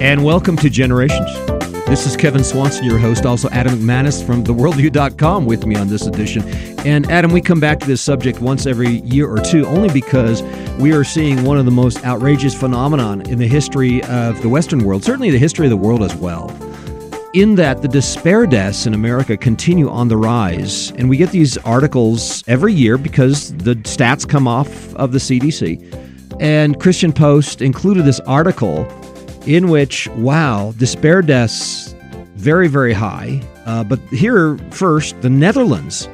[0.00, 1.30] And welcome to Generations.
[1.86, 6.06] This is Kevin Swanson, your host, also Adam McManus from theworldview.com with me on this
[6.06, 6.42] edition.
[6.86, 10.42] And Adam, we come back to this subject once every year or two only because
[10.78, 14.84] we are seeing one of the most outrageous phenomenon in the history of the Western
[14.84, 16.48] world, certainly the history of the world as well.
[17.32, 20.90] In that the despair deaths in America continue on the rise.
[20.92, 25.78] And we get these articles every year because the stats come off of the CDC.
[26.40, 28.84] And Christian Post included this article
[29.46, 31.94] in which, wow, despair deaths
[32.34, 33.40] very, very high.
[33.64, 36.08] Uh, but here first, the Netherlands.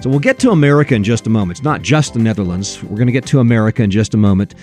[0.00, 1.58] So we'll get to America in just a moment.
[1.58, 2.82] It's not just the Netherlands.
[2.82, 4.54] We're going to get to America in just a moment.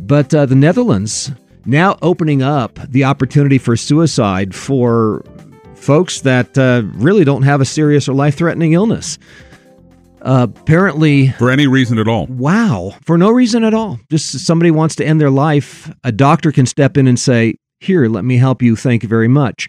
[0.00, 1.32] But uh, the Netherlands
[1.64, 5.24] now opening up the opportunity for suicide for
[5.76, 9.18] folks that uh, really don't have a serious or life threatening illness.
[10.22, 12.26] Uh, apparently, for any reason at all.
[12.26, 14.00] Wow, for no reason at all.
[14.10, 18.08] Just somebody wants to end their life, a doctor can step in and say, "Here,
[18.08, 18.74] let me help you.
[18.74, 19.68] Thank you very much."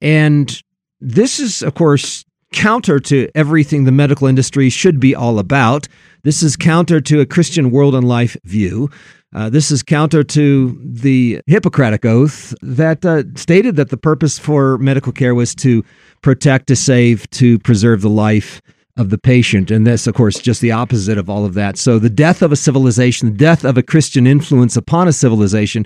[0.00, 0.60] And
[1.00, 5.86] this is, of course, counter to everything the medical industry should be all about.
[6.24, 8.90] This is counter to a Christian world and life view.
[9.34, 14.78] Uh, this is counter to the Hippocratic oath that uh, stated that the purpose for
[14.78, 15.84] medical care was to
[16.22, 18.62] protect, to save, to preserve the life
[18.96, 19.70] of the patient.
[19.70, 21.76] And this, of course, just the opposite of all of that.
[21.76, 25.84] So the death of a civilization, the death of a Christian influence upon a civilization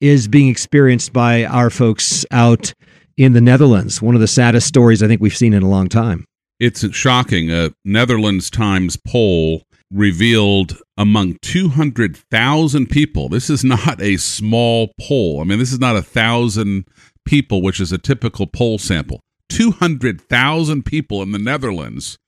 [0.00, 2.72] is being experienced by our folks out
[3.16, 4.00] in the Netherlands.
[4.00, 6.24] One of the saddest stories I think we've seen in a long time.
[6.60, 7.50] It's shocking.
[7.50, 13.28] A Netherlands Times poll revealed among 200,000 people.
[13.28, 15.40] This is not a small poll.
[15.40, 16.86] I mean, this is not a thousand
[17.24, 19.20] people, which is a typical poll sample.
[19.48, 22.18] 200,000 people in the Netherlands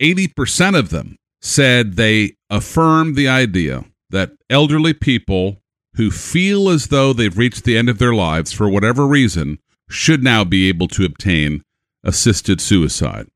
[0.00, 5.58] 80% of them said they affirmed the idea that elderly people
[5.94, 9.58] who feel as though they've reached the end of their lives for whatever reason
[9.88, 11.62] should now be able to obtain
[12.04, 13.26] assisted suicide.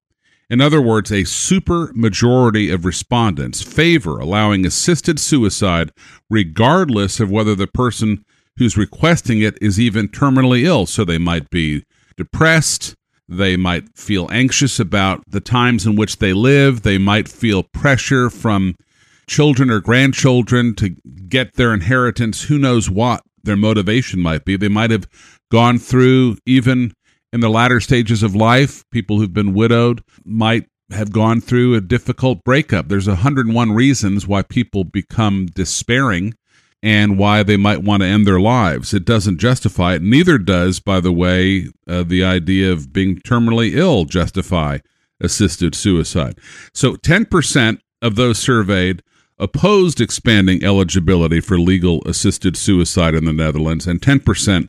[0.51, 5.93] In other words, a super majority of respondents favor allowing assisted suicide
[6.29, 8.25] regardless of whether the person
[8.57, 10.87] who's requesting it is even terminally ill.
[10.87, 11.85] So they might be
[12.17, 12.97] depressed,
[13.29, 16.83] they might feel anxious about the times in which they live.
[16.83, 18.75] They might feel pressure from
[19.29, 20.97] children or grandchildren to
[21.29, 22.43] get their inheritance.
[22.43, 24.57] Who knows what their motivation might be?
[24.57, 25.07] They might have
[25.53, 26.93] gone through, even
[27.33, 31.81] in the latter stages of life, people who've been widowed might have gone through a
[31.81, 32.89] difficult breakup.
[32.89, 36.35] There's 101 reasons why people become despairing
[36.83, 38.95] and why they might want to end their lives.
[38.95, 40.03] It doesn't justify it.
[40.03, 44.79] Neither does, by the way, uh, the idea of being terminally ill justify
[45.21, 46.39] assisted suicide.
[46.73, 49.03] So 10% of those surveyed
[49.39, 54.69] opposed expanding eligibility for legal assisted suicide in the Netherlands, and 10%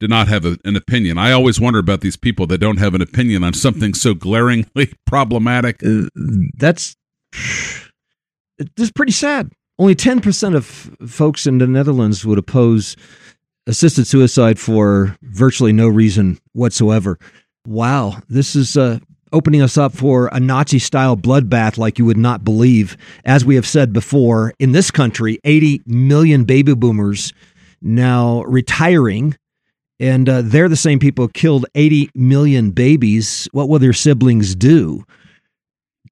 [0.00, 1.18] did not have a, an opinion.
[1.18, 4.92] I always wonder about these people that don't have an opinion on something so glaringly
[5.06, 5.82] problematic.
[5.84, 6.08] Uh,
[6.56, 6.96] that's
[8.58, 9.50] it's pretty sad
[9.80, 10.66] only 10% of
[11.10, 12.96] folks in the Netherlands would oppose
[13.66, 17.18] assisted suicide for virtually no reason whatsoever.
[17.66, 18.98] Wow, this is uh,
[19.32, 22.94] opening us up for a Nazi style bloodbath like you would not believe.
[23.24, 27.32] As we have said before, in this country, 80 million baby boomers
[27.80, 29.34] now retiring.
[30.00, 33.48] And uh, they're the same people who killed 80 million babies.
[33.52, 35.04] What will their siblings do?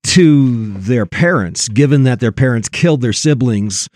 [0.04, 3.88] to their parents, given that their parents killed their siblings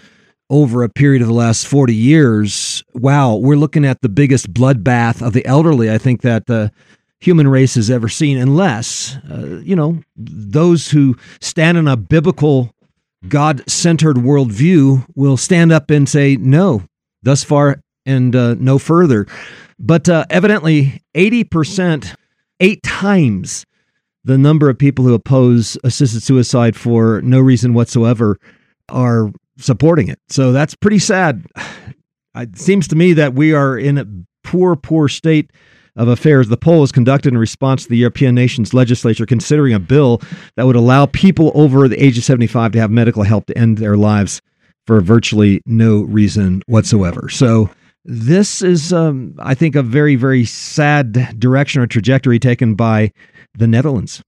[0.51, 2.85] over a period of the last 40 years.
[2.93, 6.71] Wow, we're looking at the biggest bloodbath of the elderly, I think, that the
[7.21, 12.75] human race has ever seen, unless, uh, you know, those who stand in a biblical,
[13.29, 16.83] God centered worldview will stand up and say, no,
[17.23, 19.27] thus far and uh, no further.
[19.79, 22.15] But uh, evidently, 80%,
[22.61, 23.67] eight times
[24.25, 28.39] the number of people who oppose assisted suicide for no reason whatsoever
[28.89, 30.21] are supporting it.
[30.29, 31.47] So that's pretty sad.
[32.35, 34.07] It seems to me that we are in a
[34.43, 35.51] poor, poor state
[35.97, 36.49] of affairs.
[36.49, 40.23] The poll was conducted in response to the European nation's legislature considering a bill
[40.57, 43.79] that would allow people over the age of 75 to have medical help to end
[43.79, 44.41] their lives
[44.87, 47.29] for virtually no reason whatsoever.
[47.29, 47.71] So
[48.05, 53.13] this is, um, I think, a very, very sad direction or trajectory taken by
[53.55, 54.23] the Netherlands.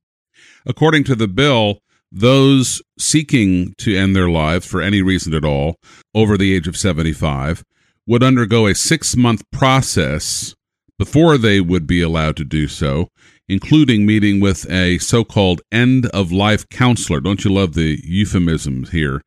[0.66, 1.78] According to the bill,
[2.10, 5.76] those seeking to end their lives for any reason at all
[6.14, 7.64] over the age of 75
[8.06, 10.54] would undergo a six month process
[10.98, 13.08] before they would be allowed to do so,
[13.48, 17.20] including meeting with a so called end of life counselor.
[17.20, 19.20] Don't you love the euphemisms here?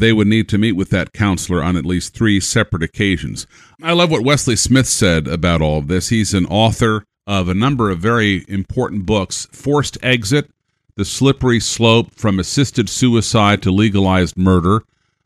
[0.00, 3.46] They would need to meet with that counselor on at least three separate occasions.
[3.82, 6.08] I love what Wesley Smith said about all of this.
[6.08, 10.50] He's an author of a number of very important books Forced Exit,
[10.96, 14.82] The Slippery Slope from Assisted Suicide to Legalized Murder.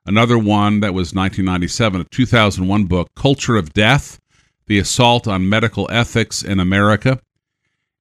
[0.07, 4.19] Another one that was 1997, a 2001 book, Culture of Death
[4.67, 7.21] The Assault on Medical Ethics in America.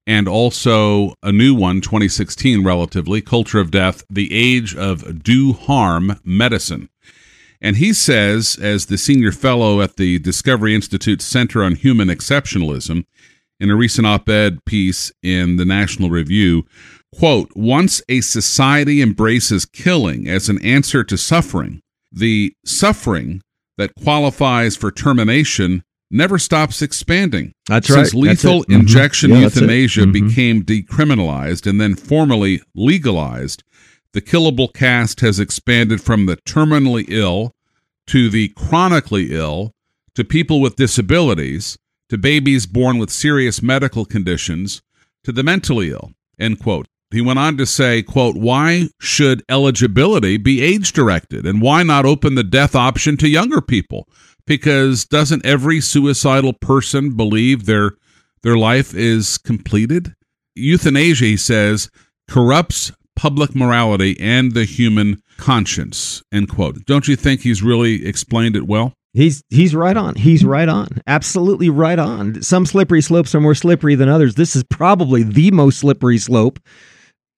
[0.08, 6.20] And also a new one, 2016 relatively, Culture of Death The Age of Do Harm
[6.24, 6.90] Medicine.
[7.62, 13.04] And he says, as the senior fellow at the Discovery Institute Center on Human Exceptionalism,
[13.60, 16.66] in a recent op-ed piece in the National Review,
[17.14, 21.82] quote, once a society embraces killing as an answer to suffering,
[22.12, 23.42] the suffering
[23.78, 27.54] that qualifies for termination never stops expanding.
[27.68, 28.30] That's Since right.
[28.30, 28.64] Lethal.
[28.66, 28.74] Mhm.
[28.82, 29.62] injection Yeah, that's it.
[29.62, 30.12] euthanasia Mhm.
[30.14, 33.64] became decriminalized and then formally legalized,
[34.14, 37.54] the killable caste has expanded from the terminally ill
[38.08, 39.74] to the chronically ill
[40.16, 41.78] to people with disabilities
[42.10, 44.82] to babies born with serious medical conditions
[45.24, 50.38] to the mentally ill end quote he went on to say quote why should eligibility
[50.38, 54.08] be age directed and why not open the death option to younger people
[54.48, 57.92] because doesn't every suicidal person believe their
[58.44, 60.16] their life is completed
[60.56, 61.90] euthanasia he says
[62.30, 68.56] corrupts public morality and the human conscience end quote don't you think he's really explained
[68.56, 70.14] it well He's he's right on.
[70.14, 70.90] He's right on.
[71.08, 72.40] Absolutely right on.
[72.44, 74.36] Some slippery slopes are more slippery than others.
[74.36, 76.60] This is probably the most slippery slope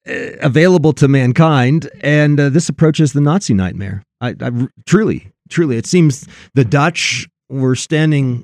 [0.05, 4.03] uh, available to mankind, and uh, this approaches the Nazi nightmare.
[4.19, 4.51] I, I
[4.85, 8.43] truly, truly, it seems the Dutch were standing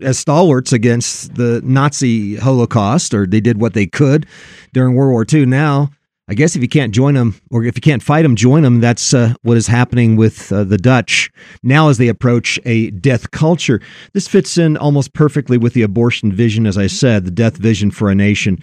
[0.00, 4.26] as stalwarts against the Nazi Holocaust, or they did what they could
[4.72, 5.46] during World War II.
[5.46, 5.90] Now
[6.26, 8.80] I guess if you can't join them, or if you can't fight them, join them.
[8.80, 11.30] That's uh, what is happening with uh, the Dutch
[11.62, 13.82] now as they approach a death culture.
[14.14, 17.90] This fits in almost perfectly with the abortion vision, as I said, the death vision
[17.90, 18.58] for a nation.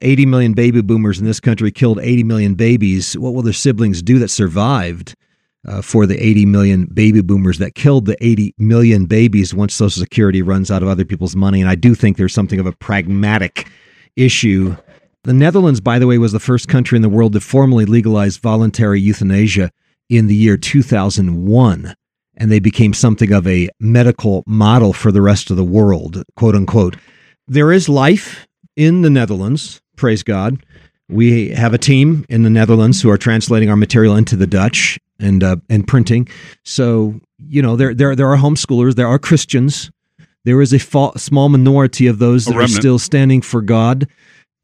[0.00, 3.16] 80 million baby boomers in this country killed 80 million babies.
[3.18, 5.14] What will their siblings do that survived
[5.66, 10.00] uh, for the 80 million baby boomers that killed the 80 million babies once Social
[10.00, 11.60] Security runs out of other people's money?
[11.60, 13.68] And I do think there's something of a pragmatic
[14.16, 14.76] issue
[15.24, 18.38] the Netherlands, by the way, was the first country in the world to formally legalize
[18.38, 19.70] voluntary euthanasia
[20.08, 21.94] in the year 2001.
[22.36, 26.56] And they became something of a medical model for the rest of the world, quote
[26.56, 26.96] unquote.
[27.46, 30.64] There is life in the Netherlands, praise God.
[31.08, 34.98] We have a team in the Netherlands who are translating our material into the Dutch
[35.22, 36.28] and uh, and printing.
[36.64, 39.90] So you know there there there are homeschoolers, there are Christians.
[40.44, 44.08] There is a fa- small minority of those that are still standing for God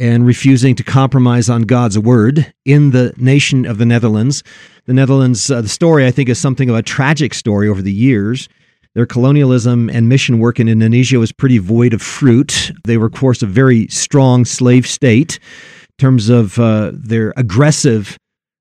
[0.01, 4.43] and refusing to compromise on God's word in the nation of the Netherlands.
[4.87, 7.93] The Netherlands, uh, the story, I think, is something of a tragic story over the
[7.93, 8.49] years.
[8.95, 12.73] Their colonialism and mission work in Indonesia was pretty void of fruit.
[12.85, 15.39] They were, of course, a very strong slave state
[15.83, 18.19] in terms of uh, their aggressive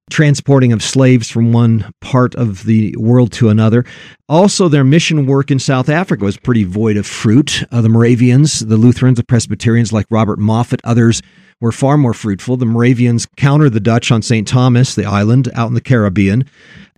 [0.09, 3.85] transporting of slaves from one part of the world to another.
[4.29, 7.63] Also, their mission work in South Africa was pretty void of fruit.
[7.71, 11.21] Uh, the Moravians, the Lutherans, the Presbyterians like Robert Moffat, others
[11.59, 12.57] were far more fruitful.
[12.57, 14.47] The Moravians countered the Dutch on St.
[14.47, 16.45] Thomas, the island out in the Caribbean.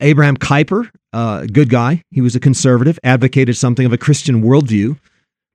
[0.01, 4.97] Abraham Kuyper, uh, good guy, he was a conservative, advocated something of a Christian worldview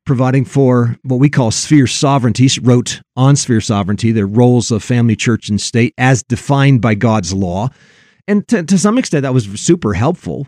[0.04, 5.16] providing for what we call sphere sovereignty, wrote on sphere sovereignty, the roles of family,
[5.16, 7.68] church, and state as defined by God's law.
[8.26, 10.46] And to, to some extent, that was super helpful.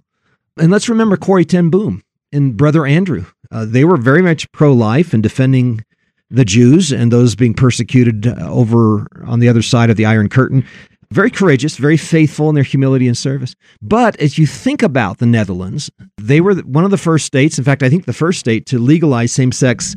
[0.58, 3.26] And let's remember Corrie ten Boom and Brother Andrew.
[3.50, 5.84] Uh, they were very much pro life and defending
[6.28, 10.28] the Jews and those being persecuted uh, over on the other side of the Iron
[10.28, 10.66] Curtain.
[11.10, 13.54] Very courageous, very faithful in their humility and service.
[13.80, 17.64] But as you think about the Netherlands, they were one of the first states, in
[17.64, 19.94] fact, I think the first state to legalize same sex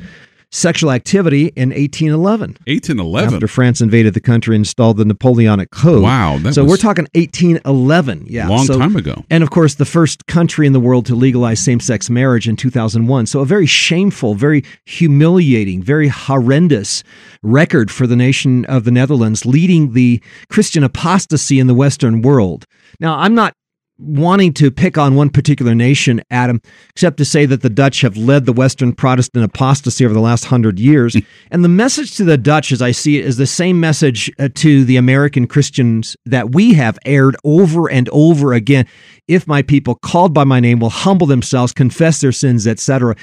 [0.52, 2.58] sexual activity in 1811.
[2.68, 3.34] 1811.
[3.36, 6.04] After France invaded the country and installed the Napoleonic Code.
[6.04, 8.26] Wow, so we're talking 1811.
[8.28, 8.48] Yeah.
[8.48, 9.24] long so- time ago.
[9.30, 12.56] and of course, the first country in the world to legalize same sex marriage in
[12.56, 13.26] 2001.
[13.28, 17.04] So, a very shameful, very humiliating, very horrendous
[17.42, 22.66] record for the nation of the Netherlands, leading the Christian apostasy in the Western world.
[23.00, 23.54] Now, I'm not
[24.00, 28.18] wanting to pick on one particular nation, Adam, except to say that the Dutch have
[28.18, 31.16] led the Western Protestant apostasy over the last hundred years.
[31.52, 34.50] and the message to the Dutch, as I see it, is the same message uh,
[34.56, 38.88] to the American Christians that we have aired over and over again.
[39.28, 43.16] If my people called by my name will humble themselves, confess their sins, etc.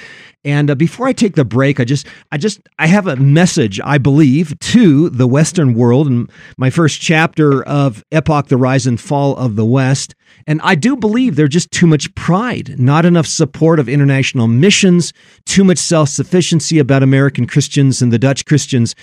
[0.45, 3.81] And uh, before I take the break, I just, I just, I have a message,
[3.83, 6.07] I believe, to the Western world.
[6.07, 10.15] And my first chapter of Epoch: The Rise and Fall of the West.
[10.45, 15.13] And I do believe there's just too much pride, not enough support of international missions,
[15.45, 18.93] too much self sufficiency about American Christians and the Dutch Christians.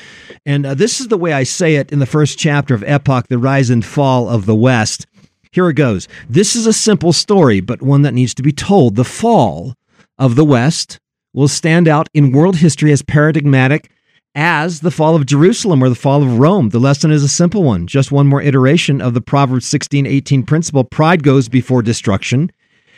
[0.44, 3.28] And uh, this is the way I say it in the first chapter of Epoch:
[3.28, 5.06] The Rise and Fall of the West.
[5.52, 6.06] Here it goes.
[6.28, 8.96] This is a simple story, but one that needs to be told.
[8.96, 9.72] The fall
[10.18, 10.98] of the West
[11.32, 13.90] will stand out in world history as paradigmatic
[14.34, 16.70] as the fall of Jerusalem or the fall of Rome.
[16.70, 20.42] The lesson is a simple one, just one more iteration of the Proverbs 16 18
[20.42, 22.50] principle pride goes before destruction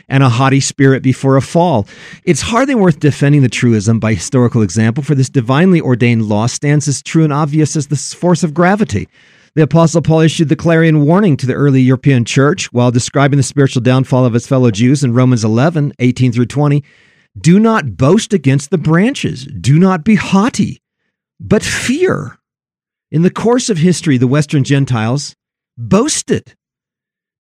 [0.09, 1.87] and a haughty spirit before a fall.
[2.25, 6.87] It's hardly worth defending the truism by historical example, for this divinely ordained law stands
[6.89, 9.09] as true and obvious as the force of gravity.
[9.55, 13.43] The Apostle Paul issued the clarion warning to the early European church while describing the
[13.43, 16.85] spiritual downfall of his fellow Jews in Romans 11 18 through 20.
[17.39, 19.47] Do not boast against the branches.
[19.47, 20.81] Do not be haughty,
[21.41, 22.39] but fear.
[23.11, 25.35] In the course of history, the Western Gentiles
[25.77, 26.55] boasted.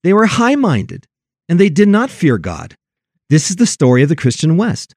[0.03, 1.07] They were high minded,
[1.49, 2.76] and they did not fear God.
[3.29, 4.95] This is the story of the Christian West,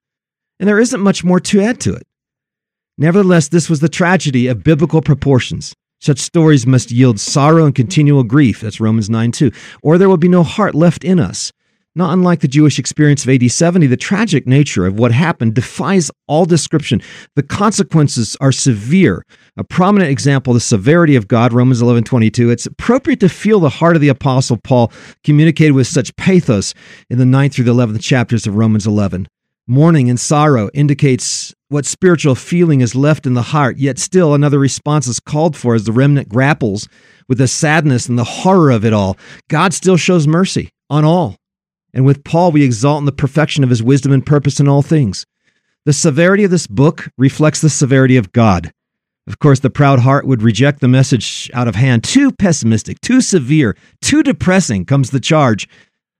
[0.58, 2.06] and there isn't much more to add to it.
[2.96, 5.74] Nevertheless, this was the tragedy of biblical proportions.
[6.00, 8.60] Such stories must yield sorrow and continual grief.
[8.60, 9.50] That's Romans 9 2.
[9.82, 11.52] Or there will be no heart left in us.
[12.00, 16.10] Not unlike the Jewish experience of AD 70, the tragic nature of what happened defies
[16.26, 17.02] all description.
[17.36, 19.22] The consequences are severe.
[19.58, 22.48] A prominent example, the severity of God, Romans 11 22.
[22.48, 24.90] It's appropriate to feel the heart of the Apostle Paul
[25.24, 26.72] communicated with such pathos
[27.10, 29.28] in the 9th through the 11th chapters of Romans 11.
[29.66, 34.58] Mourning and sorrow indicates what spiritual feeling is left in the heart, yet still another
[34.58, 36.88] response is called for as the remnant grapples
[37.28, 39.18] with the sadness and the horror of it all.
[39.48, 41.36] God still shows mercy on all
[41.92, 44.82] and with Paul, we exalt in the perfection of his wisdom and purpose in all
[44.82, 45.26] things.
[45.86, 48.72] The severity of this book reflects the severity of God.
[49.26, 52.04] Of course, the proud heart would reject the message out of hand.
[52.04, 55.68] Too pessimistic, too severe, too depressing comes the charge.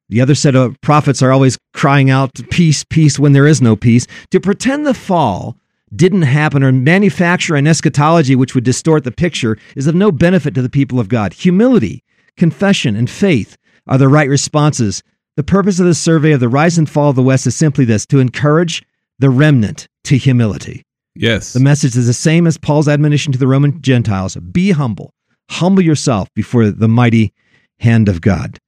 [0.08, 3.76] The other set of prophets are always crying out, Peace, peace, when there is no
[3.76, 4.06] peace.
[4.30, 5.56] To pretend the fall
[5.94, 10.54] didn't happen or manufacture an eschatology which would distort the picture is of no benefit
[10.54, 11.32] to the people of God.
[11.32, 12.02] Humility,
[12.36, 15.02] confession, and faith are the right responses
[15.36, 17.84] the purpose of this survey of the rise and fall of the West is simply
[17.84, 18.84] this to encourage
[19.18, 20.82] the remnant to humility.
[21.14, 21.52] Yes.
[21.52, 25.12] The message is the same as Paul's admonition to the Roman Gentiles be humble,
[25.50, 27.32] humble yourself before the mighty
[27.78, 28.58] hand of God.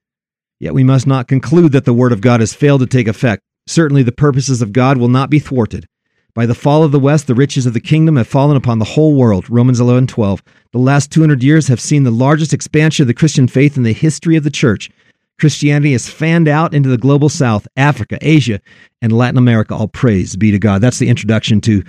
[0.61, 3.43] Yet we must not conclude that the word of God has failed to take effect.
[3.67, 5.87] Certainly, the purposes of God will not be thwarted.
[6.35, 8.87] By the fall of the West, the riches of the kingdom have fallen upon the
[8.87, 9.51] whole world.
[9.51, 10.43] Romans 11 12.
[10.73, 13.93] The last 200 years have seen the largest expansion of the Christian faith in the
[13.93, 14.91] history of the church.
[15.39, 18.61] Christianity has fanned out into the global south, Africa, Asia,
[19.01, 19.75] and Latin America.
[19.75, 20.81] All praise be to God.
[20.81, 21.83] That's the introduction to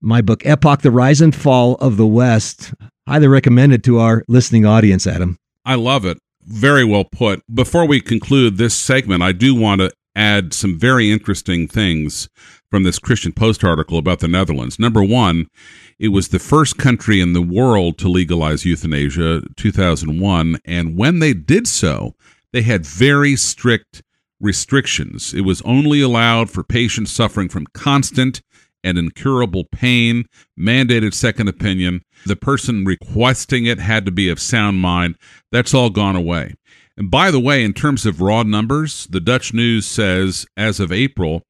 [0.00, 2.72] my book, Epoch, The Rise and Fall of the West.
[3.08, 5.38] Highly recommended to our listening audience, Adam.
[5.64, 6.18] I love it.
[6.42, 7.42] Very well put.
[7.52, 12.28] Before we conclude this segment, I do want to add some very interesting things
[12.70, 14.78] from this Christian Post article about the Netherlands.
[14.78, 15.46] Number one,
[15.98, 20.58] it was the first country in the world to legalize euthanasia, 2001.
[20.64, 22.14] And when they did so,
[22.52, 24.02] they had very strict
[24.40, 25.34] restrictions.
[25.34, 28.40] It was only allowed for patients suffering from constant
[28.82, 30.24] and incurable pain,
[30.58, 32.02] mandated second opinion.
[32.26, 35.16] The person requesting it had to be of sound mind.
[35.52, 36.54] That's all gone away.
[36.96, 40.92] And by the way, in terms of raw numbers, the Dutch news says as of
[40.92, 41.42] April,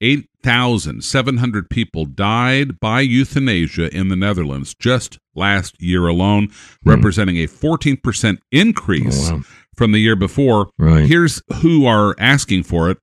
[0.00, 6.48] 8,700 people died by euthanasia in the Netherlands just last year alone,
[6.82, 6.90] hmm.
[6.90, 9.42] representing a 14% increase oh, wow
[9.78, 10.68] from the year before.
[10.76, 11.06] Right.
[11.06, 12.98] Here's who are asking for it.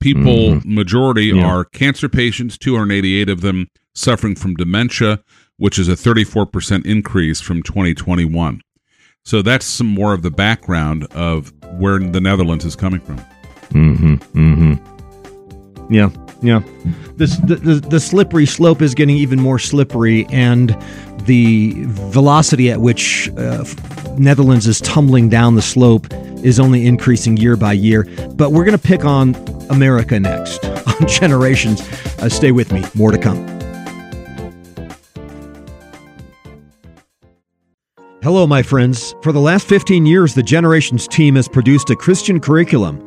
[0.00, 0.74] People, mm-hmm.
[0.74, 1.44] majority yeah.
[1.44, 5.22] are cancer patients, 288 of them suffering from dementia,
[5.56, 8.60] which is a 34% increase from 2021.
[9.24, 13.18] So that's some more of the background of where the Netherlands is coming from.
[13.70, 14.14] Mm-hmm.
[14.14, 14.93] Mm-hmm.
[15.90, 16.10] Yeah.
[16.42, 16.62] Yeah.
[17.16, 20.76] This the, the, the slippery slope is getting even more slippery, and
[21.22, 23.64] the velocity at which uh,
[24.18, 26.06] Netherlands is tumbling down the slope
[26.44, 28.04] is only increasing year by year.
[28.34, 29.34] But we're going to pick on
[29.70, 30.64] America next
[31.00, 31.80] on Generations.
[32.18, 33.54] Uh, stay with me, more to come.
[38.22, 39.14] Hello, my friends.
[39.22, 42.98] For the last 15 years, the Generations team has produced a Christian curriculum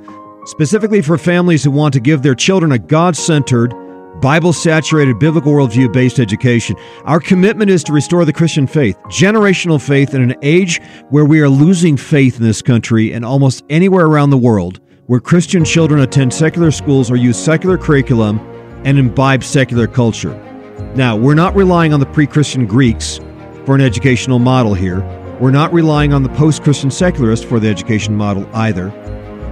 [0.47, 3.73] specifically for families who want to give their children a God centered,
[4.21, 6.75] Bible saturated, biblical worldview based education.
[7.03, 11.41] Our commitment is to restore the Christian faith, generational faith, in an age where we
[11.41, 15.99] are losing faith in this country and almost anywhere around the world, where Christian children
[16.01, 18.39] attend secular schools or use secular curriculum
[18.85, 20.33] and imbibe secular culture.
[20.95, 23.19] Now, we're not relying on the pre Christian Greeks
[23.65, 25.01] for an educational model here.
[25.39, 28.89] We're not relying on the post Christian secularists for the education model either.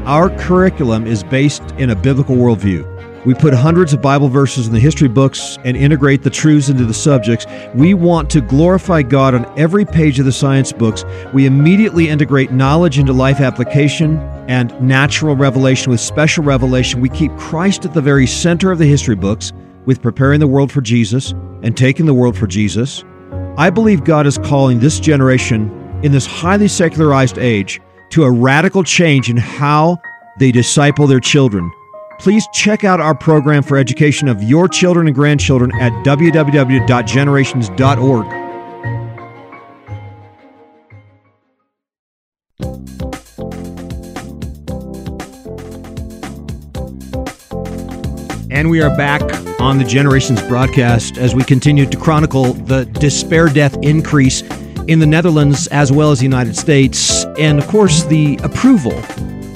[0.05, 3.25] Our curriculum is based in a biblical worldview.
[3.25, 6.85] We put hundreds of Bible verses in the history books and integrate the truths into
[6.85, 7.47] the subjects.
[7.73, 11.03] We want to glorify God on every page of the science books.
[11.33, 17.01] We immediately integrate knowledge into life application and natural revelation with special revelation.
[17.01, 19.53] We keep Christ at the very center of the history books
[19.85, 21.31] with preparing the world for Jesus
[21.63, 23.03] and taking the world for Jesus.
[23.57, 25.71] I believe God is calling this generation
[26.03, 29.99] in this highly secularized age to a radical change in how
[30.39, 31.71] they disciple their children.
[32.19, 38.25] Please check out our program for education of your children and grandchildren at www.generations.org.
[48.51, 49.21] And we are back
[49.59, 54.43] on the Generations broadcast as we continue to chronicle the despair death increase
[54.87, 58.93] in the Netherlands as well as the United States, and of course, the approval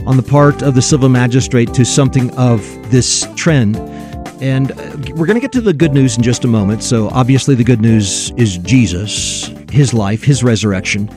[0.07, 3.77] on the part of the civil magistrate to something of this trend.
[4.41, 4.75] And uh,
[5.15, 6.81] we're going to get to the good news in just a moment.
[6.81, 11.09] So, obviously, the good news is Jesus, his life, his resurrection.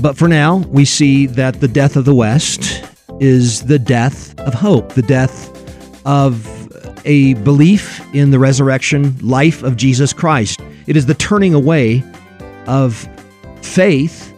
[0.00, 2.84] But for now, we see that the death of the West
[3.20, 5.50] is the death of hope, the death
[6.06, 6.48] of
[7.04, 10.60] a belief in the resurrection life of Jesus Christ.
[10.86, 12.02] It is the turning away
[12.66, 13.08] of
[13.62, 14.34] faith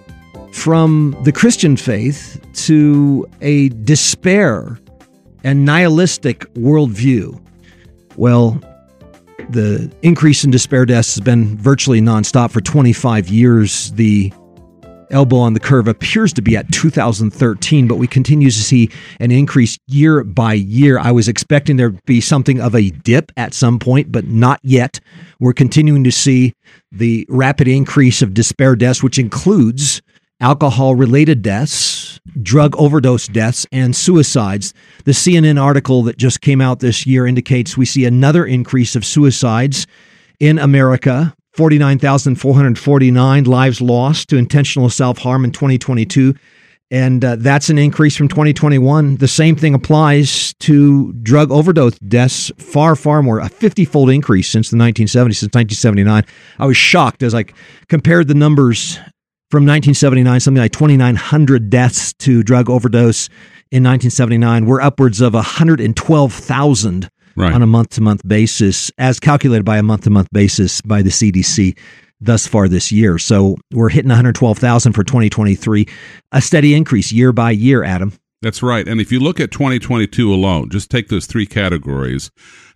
[0.52, 4.78] from the Christian faith to a despair
[5.42, 7.40] and nihilistic worldview.
[8.16, 8.60] Well,
[9.50, 13.92] the increase in despair deaths has been virtually nonstop for 25 years.
[13.92, 14.32] The
[15.10, 19.30] elbow on the curve appears to be at 2013, but we continue to see an
[19.30, 20.98] increase year by year.
[20.98, 24.60] I was expecting there to be something of a dip at some point, but not
[24.62, 25.00] yet.
[25.40, 26.54] We're continuing to see
[26.92, 30.02] the rapid increase of despair deaths, which includes
[30.40, 34.74] alcohol related deaths, drug overdose deaths, and suicides.
[35.04, 39.04] The CNN article that just came out this year indicates we see another increase of
[39.04, 39.86] suicides
[40.40, 46.34] in America 49,449 lives lost to intentional self harm in 2022.
[46.90, 49.16] And uh, that's an increase from 2021.
[49.16, 54.48] The same thing applies to drug overdose deaths, far, far more, a 50 fold increase
[54.48, 56.24] since the 1970s, since 1979.
[56.58, 57.46] I was shocked as I
[57.88, 58.96] compared the numbers
[59.50, 63.28] from 1979, something like 2,900 deaths to drug overdose
[63.70, 64.66] in 1979.
[64.66, 67.52] We're upwards of 112,000 right.
[67.52, 71.02] on a month to month basis, as calculated by a month to month basis by
[71.02, 71.78] the CDC
[72.20, 73.18] thus far this year.
[73.18, 75.86] So we're hitting 112,000 for 2023,
[76.32, 78.12] a steady increase year by year, Adam.
[78.40, 78.86] That's right.
[78.86, 82.30] And if you look at 2022 alone, just take those three categories.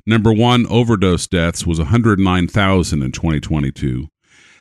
[0.07, 4.09] Number one, overdose deaths was 109,000 in 2022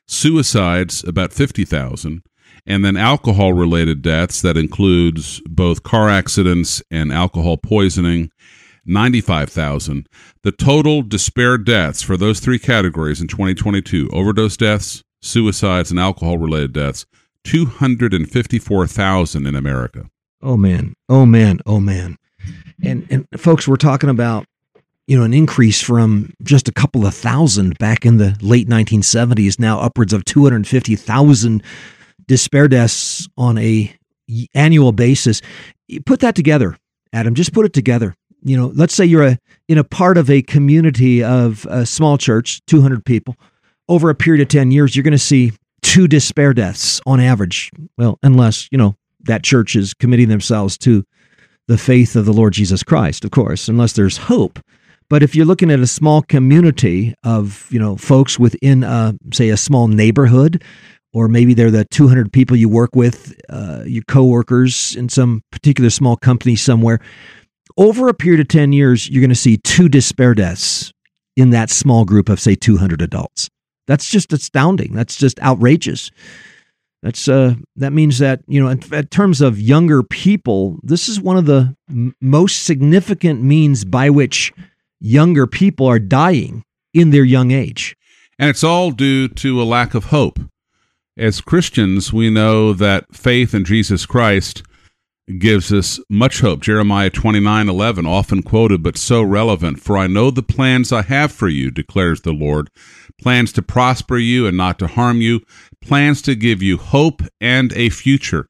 [0.09, 2.23] suicides about 50,000
[2.65, 8.29] and then alcohol related deaths that includes both car accidents and alcohol poisoning
[8.87, 10.07] 95,000
[10.43, 16.37] the total despair deaths for those three categories in 2022 overdose deaths suicides and alcohol
[16.37, 17.05] related deaths
[17.43, 20.09] 254,000 in America
[20.41, 22.17] oh man oh man oh man
[22.83, 24.45] and and folks we're talking about
[25.07, 29.57] you know, an increase from just a couple of thousand back in the late 1970s,
[29.57, 31.63] now upwards of 250,000
[32.27, 33.95] despair deaths on a
[34.53, 35.41] annual basis.
[36.05, 36.77] Put that together,
[37.13, 37.35] Adam.
[37.35, 38.15] Just put it together.
[38.43, 42.17] You know, let's say you're a in a part of a community of a small
[42.17, 43.35] church, 200 people.
[43.89, 47.71] Over a period of 10 years, you're going to see two despair deaths on average.
[47.97, 51.05] Well, unless, you know, that church is committing themselves to
[51.67, 54.59] the faith of the Lord Jesus Christ, of course, unless there's hope.
[55.09, 59.49] But if you're looking at a small community of, you know, folks within, a, say,
[59.49, 60.63] a small neighborhood,
[61.13, 65.89] or maybe they're the 200 people you work with, uh, your coworkers in some particular
[65.89, 66.99] small company somewhere,
[67.77, 70.91] over a period of 10 years, you're going to see two despair deaths
[71.35, 73.49] in that small group of, say, 200 adults.
[73.85, 74.93] That's just astounding.
[74.93, 76.11] That's just outrageous.
[77.03, 81.21] That's uh, that means that you know, in, in, terms of younger people, this is
[81.21, 84.51] one of the m- most significant means by which
[84.99, 86.63] younger people are dying
[86.93, 87.95] in their young age.
[88.39, 90.39] And it's all due to a lack of hope.
[91.15, 94.63] As Christians, we know that faith in Jesus Christ
[95.39, 96.61] gives us much hope.
[96.61, 99.79] Jeremiah 29 11, often quoted, but so relevant.
[99.79, 102.69] For I know the plans I have for you, declares the Lord
[103.19, 105.41] plans to prosper you and not to harm you,
[105.81, 108.47] plans to give you hope and a future.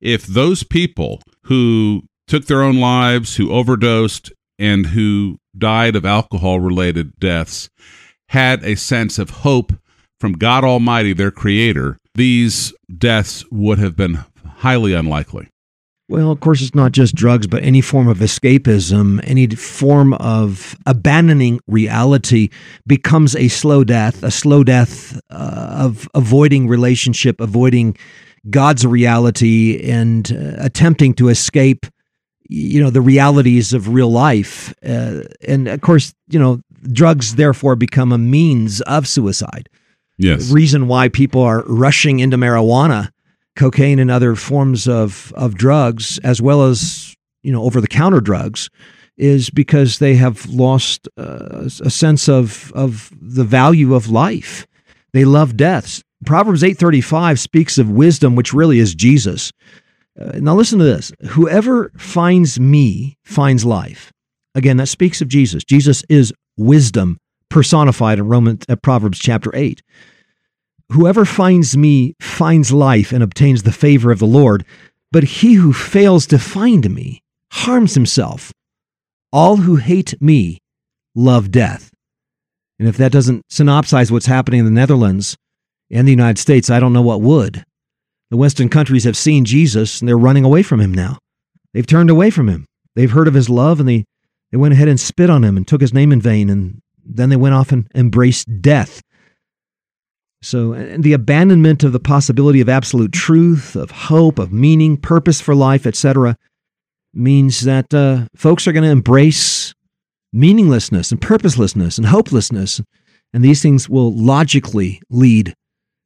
[0.00, 6.60] If those people who took their own lives, who overdosed, and who died of alcohol
[6.60, 7.70] related deaths
[8.28, 9.72] had a sense of hope
[10.20, 14.24] from God Almighty, their creator, these deaths would have been
[14.58, 15.49] highly unlikely.
[16.10, 20.76] Well, of course, it's not just drugs, but any form of escapism, any form of
[20.84, 22.48] abandoning reality
[22.84, 27.96] becomes a slow death, a slow death uh, of avoiding relationship, avoiding
[28.50, 31.86] God's reality, and uh, attempting to escape,
[32.48, 34.74] you know, the realities of real life.
[34.84, 39.68] Uh, and of course, you know, drugs therefore become a means of suicide.
[40.18, 40.48] Yes.
[40.48, 43.12] The reason why people are rushing into marijuana
[43.56, 48.20] cocaine and other forms of, of drugs, as well as you know over the counter
[48.20, 48.68] drugs,
[49.16, 54.66] is because they have lost uh, a sense of of the value of life.
[55.12, 56.02] They love death.
[56.24, 59.52] Proverbs eight thirty five speaks of wisdom, which really is Jesus.
[60.20, 64.12] Uh, now listen to this: Whoever finds me finds life.
[64.54, 65.64] Again, that speaks of Jesus.
[65.64, 69.82] Jesus is wisdom personified in Romans, uh, Proverbs chapter eight.
[70.92, 74.64] Whoever finds me finds life and obtains the favor of the Lord,
[75.12, 77.22] but he who fails to find me
[77.52, 78.52] harms himself.
[79.32, 80.58] All who hate me
[81.14, 81.92] love death.
[82.78, 85.36] And if that doesn't synopsize what's happening in the Netherlands
[85.90, 87.62] and the United States, I don't know what would.
[88.30, 91.18] The Western countries have seen Jesus and they're running away from him now.
[91.72, 92.66] They've turned away from him.
[92.96, 94.04] They've heard of his love and they,
[94.50, 96.50] they went ahead and spit on him and took his name in vain.
[96.50, 99.02] And then they went off and embraced death.
[100.42, 105.54] So, the abandonment of the possibility of absolute truth, of hope, of meaning, purpose for
[105.54, 106.36] life, etc.,
[107.12, 109.74] means that uh, folks are going to embrace
[110.32, 112.80] meaninglessness and purposelessness and hopelessness.
[113.32, 115.54] And these things will logically lead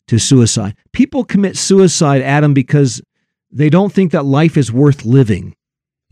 [0.08, 0.76] to suicide.
[0.92, 3.00] People commit suicide, Adam, because
[3.50, 5.54] they don't think that life is worth living.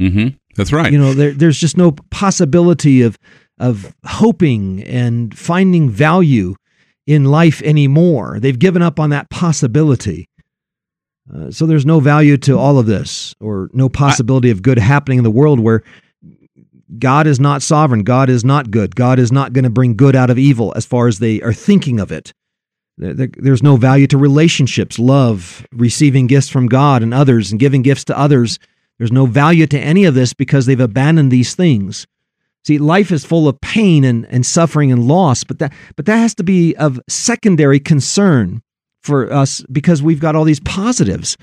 [0.00, 0.36] Mm-hmm.
[0.56, 0.92] That's right.
[0.92, 3.18] You know, there, there's just no possibility of
[3.58, 6.54] of hoping and finding value
[7.06, 8.38] in life anymore.
[8.40, 10.28] They've given up on that possibility.
[11.32, 15.18] Uh, so there's no value to all of this, or no possibility of good happening
[15.18, 15.82] in the world where
[16.98, 18.02] God is not sovereign.
[18.02, 18.94] God is not good.
[18.94, 21.52] God is not going to bring good out of evil as far as they are
[21.52, 22.32] thinking of it.
[22.98, 28.04] There's no value to relationships, love, receiving gifts from God and others, and giving gifts
[28.04, 28.58] to others.
[28.98, 32.06] There's no value to any of this because they've abandoned these things.
[32.64, 36.18] See, life is full of pain and, and suffering and loss, but that but that
[36.18, 38.62] has to be of secondary concern
[39.02, 41.36] for us because we've got all these positives.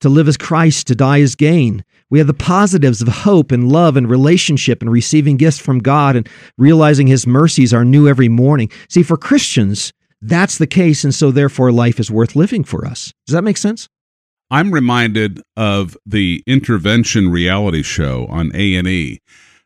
[0.00, 1.82] To live as Christ, to die as gain.
[2.10, 6.14] We have the positives of hope and love and relationship and receiving gifts from God
[6.14, 8.70] and realizing His mercies are new every morning.
[8.90, 13.14] See, for Christians, that's the case, and so therefore life is worth living for us.
[13.26, 13.88] Does that make sense?
[14.50, 19.20] I'm reminded of the intervention reality show on A and E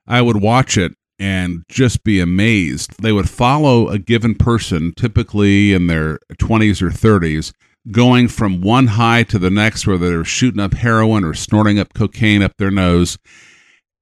[0.08, 3.02] I would watch it and just be amazed.
[3.02, 7.52] They would follow a given person, typically in their 20s or 30s,
[7.90, 11.92] going from one high to the next, where they're shooting up heroin or snorting up
[11.94, 13.18] cocaine up their nose.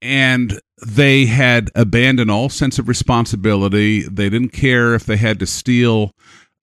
[0.00, 4.02] And they had abandoned all sense of responsibility.
[4.02, 6.12] They didn't care if they had to steal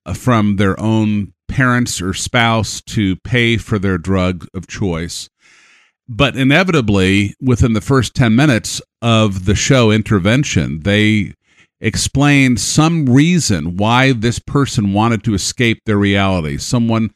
[0.06, 5.30] uh, from their own parents or spouse to pay for their drug of choice.
[6.08, 11.34] But inevitably, within the first 10 minutes of the show intervention, they
[11.80, 16.58] explained some reason why this person wanted to escape their reality.
[16.58, 17.12] Someone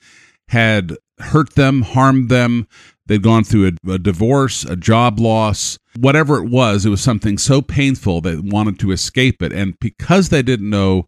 [0.49, 2.67] had hurt them, harmed them,
[3.07, 7.37] they'd gone through a, a, divorce, a job loss, whatever it was, it was something
[7.37, 9.51] so painful they wanted to escape it.
[9.51, 11.07] And because they didn't know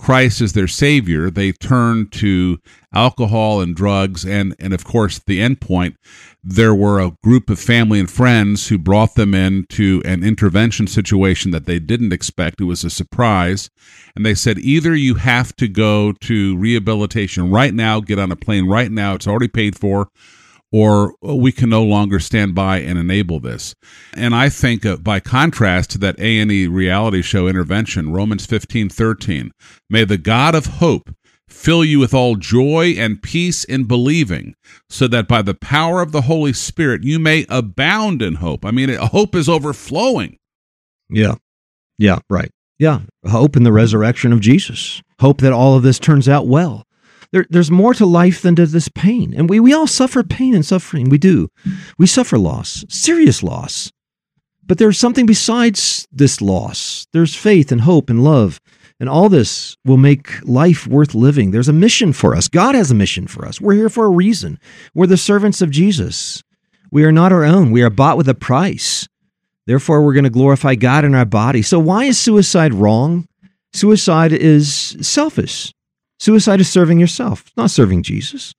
[0.00, 2.58] Christ as their savior, they turned to
[2.92, 5.96] alcohol and drugs, and and of course the end point.
[6.42, 11.50] There were a group of family and friends who brought them into an intervention situation
[11.50, 12.62] that they didn't expect.
[12.62, 13.68] It was a surprise,
[14.16, 18.36] and they said either you have to go to rehabilitation right now, get on a
[18.36, 19.14] plane right now.
[19.14, 20.08] It's already paid for
[20.72, 23.74] or we can no longer stand by and enable this.
[24.14, 29.50] And I think uh, by contrast to that A&E reality show intervention, Romans 15:13,
[29.88, 31.10] may the God of hope
[31.48, 34.54] fill you with all joy and peace in believing,
[34.88, 38.64] so that by the power of the Holy Spirit you may abound in hope.
[38.64, 40.36] I mean, hope is overflowing.
[41.08, 41.34] Yeah.
[41.98, 42.50] Yeah, right.
[42.78, 45.02] Yeah, hope in the resurrection of Jesus.
[45.20, 46.86] Hope that all of this turns out well
[47.32, 49.34] there, there's more to life than to this pain.
[49.36, 51.08] And we, we all suffer pain and suffering.
[51.08, 51.48] We do.
[51.98, 53.92] We suffer loss, serious loss.
[54.66, 57.06] But there's something besides this loss.
[57.12, 58.60] There's faith and hope and love.
[59.00, 61.50] And all this will make life worth living.
[61.50, 62.48] There's a mission for us.
[62.48, 63.60] God has a mission for us.
[63.60, 64.60] We're here for a reason.
[64.94, 66.42] We're the servants of Jesus.
[66.92, 67.70] We are not our own.
[67.70, 69.08] We are bought with a price.
[69.66, 71.62] Therefore, we're going to glorify God in our body.
[71.62, 73.26] So, why is suicide wrong?
[73.72, 75.72] Suicide is selfish.
[76.20, 78.54] Suicide is serving yourself, not serving Jesus.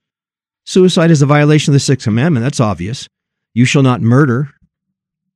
[0.66, 2.44] Suicide is a violation of the sixth commandment.
[2.44, 3.08] That's obvious.
[3.54, 4.50] You shall not murder.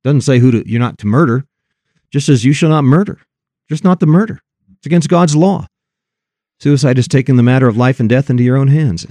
[0.02, 1.46] Doesn't say who to, you're not to murder.
[2.10, 3.20] Just says you shall not murder.
[3.68, 4.40] Just not the murder.
[4.76, 5.66] It's against God's law.
[6.58, 9.06] Suicide is taking the matter of life and death into your own hands.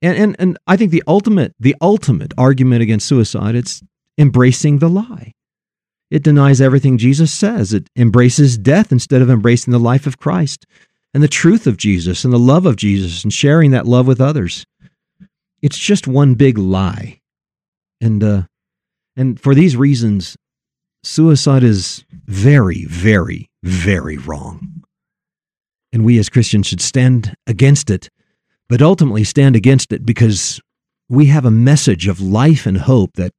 [0.00, 3.82] And, and, and I think the ultimate, the ultimate argument against suicide, it's
[4.16, 5.32] embracing the lie.
[6.10, 7.74] It denies everything Jesus says.
[7.74, 10.64] It embraces death instead of embracing the life of Christ
[11.16, 14.20] and the truth of Jesus and the love of Jesus and sharing that love with
[14.20, 14.66] others.
[15.62, 17.22] It's just one big lie.
[18.02, 18.42] And uh,
[19.16, 20.36] and for these reasons,
[21.04, 24.84] suicide is very, very, very wrong.
[25.90, 28.10] And we as Christians should stand against it,
[28.68, 30.60] but ultimately stand against it because
[31.08, 33.32] we have a message of life and hope that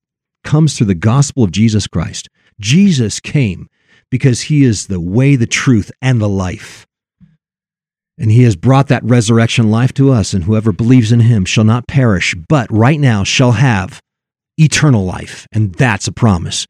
[0.43, 2.27] comes through the gospel of Jesus Christ.
[2.59, 3.69] Jesus came
[4.09, 6.87] because he is the way, the truth, and the life.
[8.17, 11.63] And he has brought that resurrection life to us, and whoever believes in him shall
[11.63, 14.01] not perish, but right now shall have
[14.58, 15.47] eternal life.
[15.51, 16.65] And that's a promise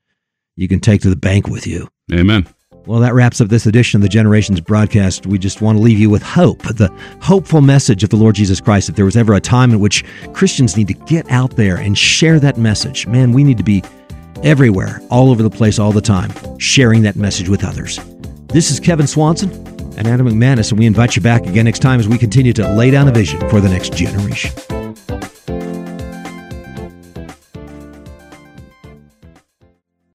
[0.57, 1.87] you can take to the bank with you.
[2.11, 2.47] Amen.
[2.85, 5.27] Well, that wraps up this edition of the Generations broadcast.
[5.27, 6.89] We just want to leave you with hope, the
[7.21, 8.87] hopeful message of the Lord Jesus Christ.
[8.89, 11.97] If there was ever a time in which Christians need to get out there and
[11.97, 13.83] share that message, man, we need to be
[14.41, 17.99] everywhere, all over the place, all the time, sharing that message with others.
[18.47, 21.99] This is Kevin Swanson and Adam McManus, and we invite you back again next time
[21.99, 24.51] as we continue to lay down a vision for the next generation.